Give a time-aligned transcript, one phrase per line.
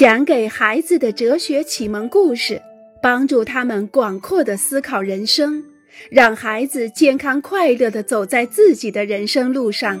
[0.00, 2.62] 讲给孩子的哲学启蒙故事，
[3.02, 5.62] 帮助他们广阔的思考人生，
[6.10, 10.00] 让孩子健康快乐的走在自己的人生路上。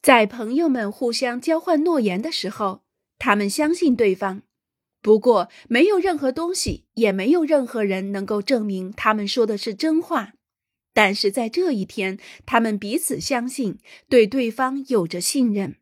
[0.00, 2.82] 在朋友们互相交换诺言的时候，
[3.18, 4.42] 他们相信对方。
[5.02, 10.34] 不过，没有任何东西，也没有任何人能够证明他们说的是真话。
[10.94, 15.77] 但是在这一天，他们彼此相信，对对方有着信任。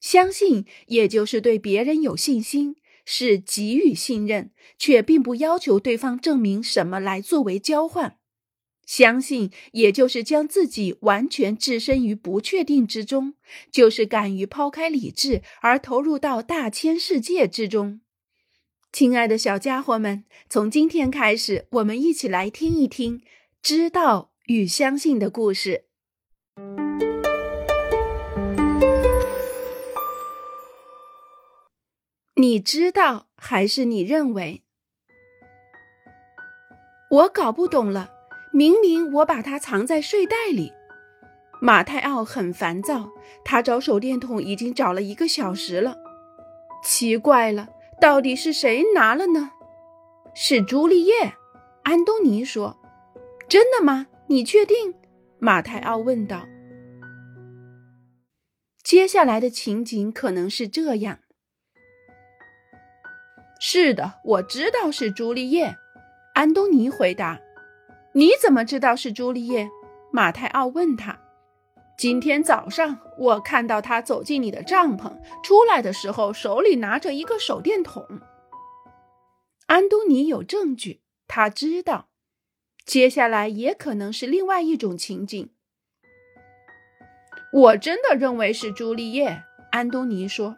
[0.00, 8.16] 相信，也就是对别人有信心，是给予信任，却并不要求对方证明什么来作为交换。
[8.86, 13.34] 相信，也就是将自己完全置身于不确定之中，
[13.70, 18.00] 就是敢于抛开理智而投入到大千世界之中。
[18.92, 23.22] 亲爱的小家伙们，从今天开始，我们一起来听一听
[23.62, 25.84] 知道与相信的故事。
[32.40, 34.62] 你知道还是你认为？
[37.10, 38.12] 我搞不懂了。
[38.50, 40.72] 明明我把它藏在睡袋里。
[41.60, 43.10] 马泰奥很烦躁，
[43.44, 45.98] 他找手电筒已经找了一个小时了。
[46.82, 47.68] 奇怪了，
[48.00, 49.50] 到底是谁拿了呢？
[50.34, 51.34] 是朱丽叶。
[51.82, 52.80] 安东尼说
[53.50, 54.06] ：“真的吗？
[54.28, 54.94] 你确定？”
[55.38, 56.48] 马泰奥问道。
[58.82, 61.18] 接下来的情景可能是这样。
[63.72, 65.76] 是的，我知道是朱丽叶。
[66.34, 67.38] 安东尼回答
[68.14, 69.70] ：“你怎么知道是朱丽叶？”
[70.10, 71.16] 马泰奥问他
[71.96, 75.12] ：“今天早上我看到他走进你的帐篷，
[75.44, 78.04] 出来的时候手里拿着一个手电筒。”
[79.68, 82.08] 安东尼有证据，他知道。
[82.84, 85.48] 接下来也可能是另外一种情景。
[87.52, 89.44] 我真的认为是朱丽叶。
[89.70, 90.56] 安东尼说：“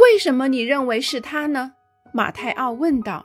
[0.00, 1.74] 为什么你认为是他呢？”
[2.12, 3.24] 马泰奥问道：“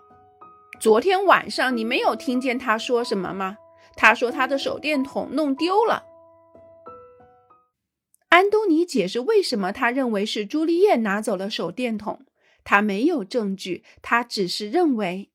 [0.80, 3.58] 昨天晚上你没有听见他说什么吗？
[3.96, 6.04] 他说他的手电筒弄丢了。”
[8.30, 12.26] 安东尼解释为什么他认为是朱丽叶拿走了手电筒。
[12.64, 15.30] 他没有证据，他只是认为。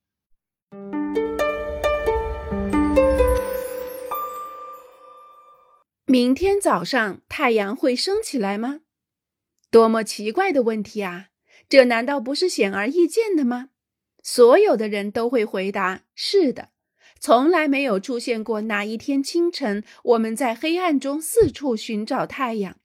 [6.07, 8.81] 明天早上太阳会升起来吗？
[9.71, 11.27] 多么奇怪的问题啊！
[11.69, 13.71] 这难道不是显而易见的吗？
[14.23, 16.71] 所有的人都会回答：“是的。”
[17.21, 22.79] 从来没有出现过哪一天清晨，我们在黑暗中四处寻找太阳。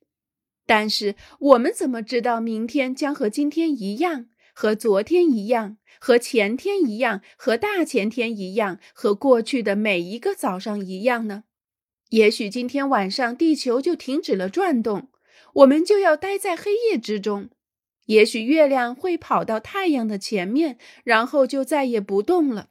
[0.65, 11.45] 但是，我们怎么知道明天将和今天一样，和昨天一样，和前天一样，和大前天一样，和过去的每一个早上一样呢？
[12.09, 15.09] 也许今天晚上地球就停止了转动，
[15.53, 17.49] 我们就要待在黑夜之中。
[18.05, 22.69] 也许月亮会跑到太阳的前面，然后就再也不动了。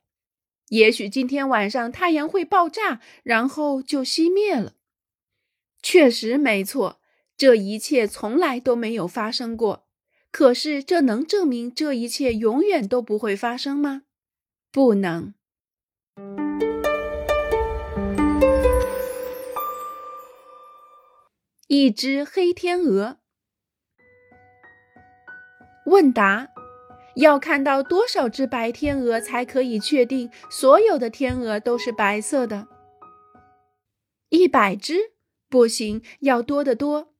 [0.68, 4.74] 也许今天晚上太阳会爆炸，然后就熄灭了。
[5.82, 7.00] 确实没错，
[7.36, 9.86] 这一切从来都没有发生过。
[10.30, 14.02] 可是，这能证明这一切永远都不会发生吗？
[14.72, 15.34] 不能。
[21.68, 23.18] 一只黑天鹅。
[25.86, 26.48] 问答：
[27.16, 32.66] 要看到多少只白天鹅才可以确定所有的天鹅都是白色的？
[34.30, 35.12] 一百只
[35.48, 37.14] 不行，要多得多。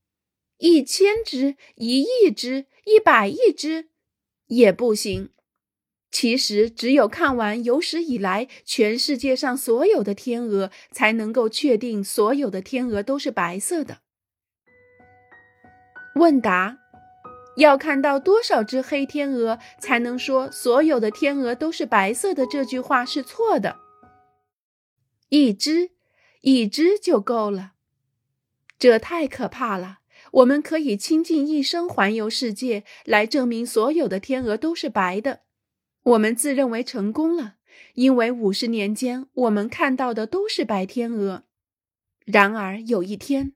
[0.57, 3.89] 一千只、一亿只、一百亿只
[4.47, 5.29] 也不行。
[6.09, 13.99] 其实，只有看完有史以来全世界上所有的天鹅，才能够确定所有的天鹅都是白色的。
[16.15, 16.84] 问答。
[17.57, 22.45] 要看到多少只黑天鹅才能说所有的天鹅都是白色的？
[22.45, 23.77] 这句话是错的。
[25.29, 25.91] 一只，
[26.41, 27.73] 一只就够了。
[28.77, 29.99] 这太可怕了。
[30.31, 35.41] 我们可以倾尽一生环游世界来证明所有的天鹅都是白的。
[36.03, 37.55] 我们自认为成功了，
[37.93, 41.43] 因为五十年间我们看到的都是白天鹅。
[42.25, 43.53] 然而有一天，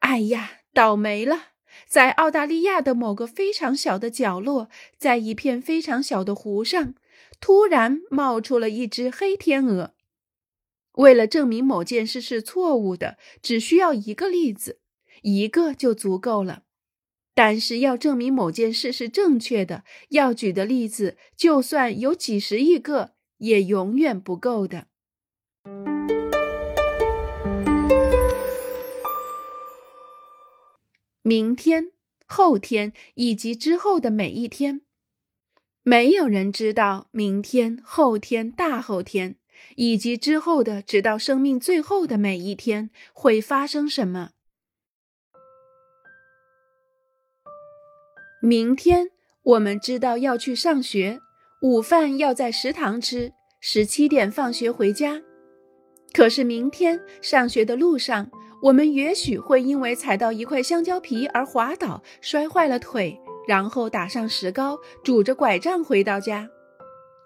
[0.00, 1.53] 哎呀，倒霉了！
[1.86, 6.94] 在澳大利亚的某个非常小的角落，在一片非常小的湖上，
[7.40, 9.94] 突然冒出了一只黑天鹅。
[10.92, 14.80] 为了证明某件事是错误的，只需要一个例子，
[15.22, 16.62] 一个就足够了。
[17.34, 24.86] 但是要证明某件事是正确的，要举的例子，就算有几十亿个，也永远不够的。
[31.26, 31.90] 明天
[32.26, 34.82] 后天以及之后的每一天。
[35.82, 39.36] 没有人知道明天、后天、大后天
[39.76, 44.32] 以及之后的，直到生命最后的每一天会发生什么。
[48.42, 49.08] 明天
[49.44, 51.20] 我们知道要去上学，
[51.62, 55.22] 午饭要在食堂吃，十七点放学回家。
[56.12, 58.30] 可是明天上学的路上，
[58.64, 66.48] 我们也许会因为踩到一块香蕉皮而滑倒，摔坏了腿，然后打上石膏，拄着拐杖回到家。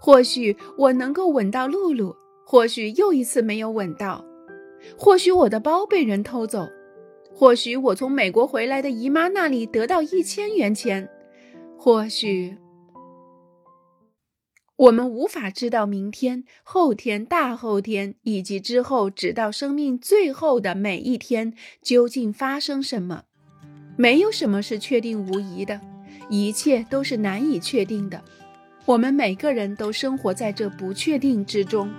[0.00, 4.24] 或许我能够吻到露露，或许又一次没有吻到，
[4.96, 6.66] 或许我的包被人偷走。
[7.32, 11.08] 或许我从美国回来的姨妈那里得到一千元钱，
[11.76, 12.56] 或许
[14.78, 21.52] 我们无法知道明天、后天、大后天以及之后，直到生命最后的每一天
[21.82, 23.24] 究竟发生什么。
[23.96, 25.80] 没有什么是确定无疑的，
[26.30, 28.22] 一切都是难以确定的。
[28.84, 31.90] 我们每个人都生活在这不确定之中。